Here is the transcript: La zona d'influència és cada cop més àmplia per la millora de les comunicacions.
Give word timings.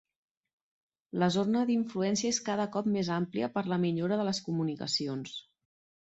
La 1.23 1.27
zona 1.33 1.59
d'influència 1.71 2.31
és 2.35 2.39
cada 2.47 2.65
cop 2.75 2.89
més 2.95 3.11
àmplia 3.17 3.49
per 3.57 3.63
la 3.73 3.79
millora 3.83 4.17
de 4.21 4.25
les 4.31 4.41
comunicacions. 4.47 5.35